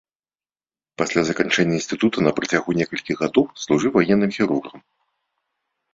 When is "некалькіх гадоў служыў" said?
2.79-3.91